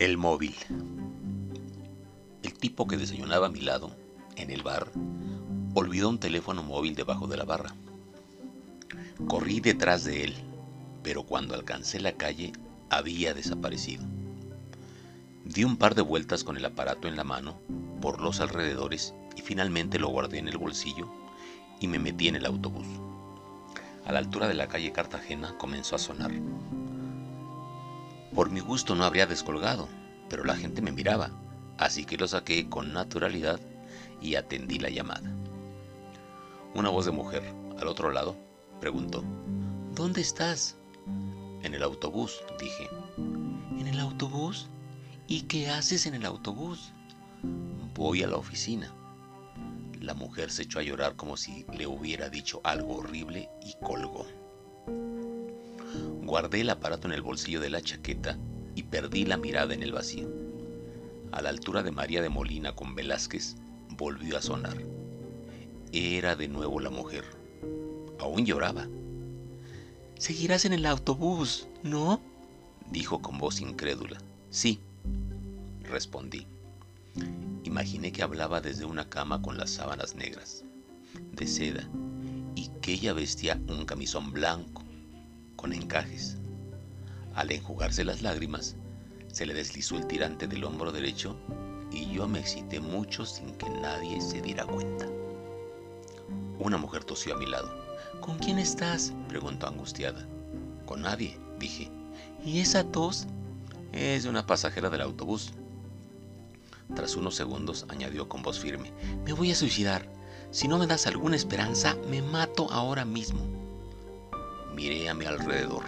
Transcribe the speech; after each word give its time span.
El 0.00 0.18
móvil. 0.18 0.56
El 2.42 2.52
tipo 2.54 2.88
que 2.88 2.96
desayunaba 2.96 3.46
a 3.46 3.50
mi 3.50 3.60
lado, 3.60 3.94
en 4.34 4.50
el 4.50 4.64
bar, 4.64 4.90
olvidó 5.72 6.08
un 6.08 6.18
teléfono 6.18 6.64
móvil 6.64 6.96
debajo 6.96 7.28
de 7.28 7.36
la 7.36 7.44
barra. 7.44 7.76
Corrí 9.28 9.60
detrás 9.60 10.02
de 10.02 10.24
él, 10.24 10.34
pero 11.04 11.22
cuando 11.22 11.54
alcancé 11.54 12.00
la 12.00 12.14
calle 12.16 12.52
había 12.90 13.34
desaparecido. 13.34 14.02
Di 15.44 15.62
un 15.62 15.76
par 15.76 15.94
de 15.94 16.02
vueltas 16.02 16.42
con 16.42 16.56
el 16.56 16.64
aparato 16.64 17.06
en 17.06 17.14
la 17.14 17.22
mano 17.22 17.56
por 18.00 18.20
los 18.20 18.40
alrededores 18.40 19.14
y 19.36 19.42
finalmente 19.42 20.00
lo 20.00 20.08
guardé 20.08 20.38
en 20.38 20.48
el 20.48 20.58
bolsillo 20.58 21.08
y 21.78 21.86
me 21.86 22.00
metí 22.00 22.26
en 22.26 22.34
el 22.34 22.46
autobús. 22.46 22.88
A 24.04 24.10
la 24.10 24.18
altura 24.18 24.48
de 24.48 24.54
la 24.54 24.66
calle 24.66 24.90
Cartagena 24.90 25.56
comenzó 25.56 25.94
a 25.94 26.00
sonar. 26.00 26.32
Por 28.34 28.50
mi 28.50 28.58
gusto 28.58 28.96
no 28.96 29.04
habría 29.04 29.26
descolgado, 29.26 29.88
pero 30.28 30.42
la 30.42 30.56
gente 30.56 30.82
me 30.82 30.90
miraba, 30.90 31.30
así 31.78 32.04
que 32.04 32.16
lo 32.16 32.26
saqué 32.26 32.68
con 32.68 32.92
naturalidad 32.92 33.60
y 34.20 34.34
atendí 34.34 34.80
la 34.80 34.90
llamada. 34.90 35.32
Una 36.74 36.88
voz 36.88 37.06
de 37.06 37.12
mujer, 37.12 37.44
al 37.78 37.86
otro 37.86 38.10
lado, 38.10 38.36
preguntó, 38.80 39.22
¿Dónde 39.94 40.20
estás? 40.20 40.76
En 41.62 41.74
el 41.74 41.82
autobús, 41.84 42.42
dije. 42.58 42.88
¿En 43.16 43.86
el 43.86 44.00
autobús? 44.00 44.66
¿Y 45.28 45.42
qué 45.42 45.70
haces 45.70 46.06
en 46.06 46.14
el 46.14 46.26
autobús? 46.26 46.92
Voy 47.94 48.24
a 48.24 48.26
la 48.26 48.36
oficina. 48.36 48.92
La 50.00 50.14
mujer 50.14 50.50
se 50.50 50.62
echó 50.64 50.80
a 50.80 50.82
llorar 50.82 51.14
como 51.14 51.36
si 51.36 51.64
le 51.72 51.86
hubiera 51.86 52.28
dicho 52.28 52.60
algo 52.64 52.96
horrible 52.96 53.48
y 53.64 53.74
colgó. 53.84 54.26
Guardé 56.34 56.62
el 56.62 56.70
aparato 56.70 57.06
en 57.06 57.14
el 57.14 57.22
bolsillo 57.22 57.60
de 57.60 57.70
la 57.70 57.80
chaqueta 57.80 58.36
y 58.74 58.82
perdí 58.82 59.24
la 59.24 59.36
mirada 59.36 59.72
en 59.72 59.84
el 59.84 59.92
vacío. 59.92 60.28
A 61.30 61.40
la 61.40 61.50
altura 61.50 61.84
de 61.84 61.92
María 61.92 62.22
de 62.22 62.28
Molina 62.28 62.74
con 62.74 62.96
Velázquez 62.96 63.54
volvió 63.90 64.36
a 64.36 64.42
sonar. 64.42 64.76
Era 65.92 66.34
de 66.34 66.48
nuevo 66.48 66.80
la 66.80 66.90
mujer. 66.90 67.24
Aún 68.18 68.44
lloraba. 68.44 68.88
Seguirás 70.18 70.64
en 70.64 70.72
el 70.72 70.86
autobús, 70.86 71.68
¿no? 71.84 72.20
dijo 72.90 73.22
con 73.22 73.38
voz 73.38 73.60
incrédula. 73.60 74.18
Sí, 74.50 74.80
respondí. 75.84 76.48
Imaginé 77.62 78.10
que 78.10 78.24
hablaba 78.24 78.60
desde 78.60 78.84
una 78.84 79.08
cama 79.08 79.40
con 79.40 79.56
las 79.56 79.70
sábanas 79.70 80.16
negras, 80.16 80.64
de 81.30 81.46
seda, 81.46 81.88
y 82.56 82.70
que 82.82 82.94
ella 82.94 83.12
vestía 83.12 83.60
un 83.68 83.86
camisón 83.86 84.32
blanco, 84.32 84.83
con 85.64 85.72
encajes. 85.72 86.36
Al 87.34 87.50
enjugarse 87.50 88.04
las 88.04 88.20
lágrimas, 88.20 88.76
se 89.32 89.46
le 89.46 89.54
deslizó 89.54 89.96
el 89.96 90.06
tirante 90.06 90.46
del 90.46 90.62
hombro 90.62 90.92
derecho 90.92 91.38
y 91.90 92.12
yo 92.12 92.28
me 92.28 92.38
excité 92.38 92.80
mucho 92.80 93.24
sin 93.24 93.54
que 93.54 93.70
nadie 93.70 94.20
se 94.20 94.42
diera 94.42 94.66
cuenta. 94.66 95.06
Una 96.58 96.76
mujer 96.76 97.04
tosió 97.04 97.34
a 97.34 97.38
mi 97.38 97.46
lado. 97.46 97.72
¿Con 98.20 98.36
quién 98.36 98.58
estás? 98.58 99.14
preguntó 99.26 99.66
angustiada. 99.66 100.28
Con 100.84 101.00
nadie, 101.00 101.40
dije. 101.58 101.90
¿Y 102.44 102.60
esa 102.60 102.84
tos? 102.84 103.26
Es 103.92 104.24
de 104.24 104.28
una 104.28 104.46
pasajera 104.46 104.90
del 104.90 105.00
autobús. 105.00 105.54
Tras 106.94 107.16
unos 107.16 107.36
segundos 107.36 107.86
añadió 107.88 108.28
con 108.28 108.42
voz 108.42 108.60
firme, 108.60 108.92
me 109.24 109.32
voy 109.32 109.50
a 109.50 109.54
suicidar. 109.54 110.12
Si 110.50 110.68
no 110.68 110.76
me 110.76 110.86
das 110.86 111.06
alguna 111.06 111.36
esperanza, 111.36 111.96
me 112.10 112.20
mato 112.20 112.70
ahora 112.70 113.06
mismo. 113.06 113.63
Miré 114.74 115.08
a 115.08 115.14
mi 115.14 115.24
alrededor. 115.24 115.84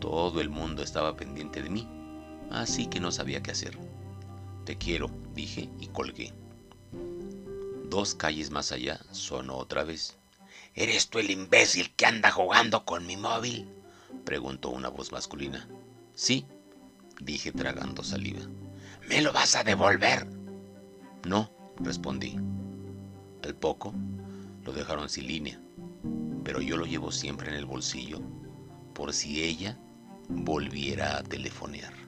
Todo 0.00 0.40
el 0.40 0.48
mundo 0.48 0.82
estaba 0.82 1.16
pendiente 1.16 1.62
de 1.62 1.70
mí, 1.70 1.88
así 2.50 2.86
que 2.86 2.98
no 2.98 3.12
sabía 3.12 3.42
qué 3.42 3.52
hacer. 3.52 3.78
Te 4.64 4.76
quiero, 4.76 5.10
dije 5.34 5.70
y 5.78 5.86
colgué. 5.86 6.32
Dos 7.88 8.14
calles 8.14 8.50
más 8.50 8.72
allá 8.72 9.00
sonó 9.12 9.56
otra 9.56 9.84
vez. 9.84 10.16
¿Eres 10.74 11.08
tú 11.08 11.18
el 11.20 11.30
imbécil 11.30 11.94
que 11.94 12.06
anda 12.06 12.30
jugando 12.30 12.84
con 12.84 13.06
mi 13.06 13.16
móvil? 13.16 13.68
preguntó 14.24 14.70
una 14.70 14.88
voz 14.88 15.12
masculina. 15.12 15.68
Sí, 16.14 16.44
dije 17.20 17.52
tragando 17.52 18.02
saliva. 18.02 18.42
¿Me 19.08 19.22
lo 19.22 19.32
vas 19.32 19.54
a 19.56 19.64
devolver? 19.64 20.26
No, 21.24 21.50
respondí. 21.76 22.36
Al 23.44 23.54
poco 23.54 23.94
lo 24.64 24.72
dejaron 24.72 25.08
sin 25.08 25.26
línea, 25.28 25.60
pero 26.48 26.62
yo 26.62 26.78
lo 26.78 26.86
llevo 26.86 27.12
siempre 27.12 27.50
en 27.50 27.56
el 27.56 27.66
bolsillo 27.66 28.22
por 28.94 29.12
si 29.12 29.42
ella 29.44 29.78
volviera 30.30 31.18
a 31.18 31.22
telefonear. 31.22 32.07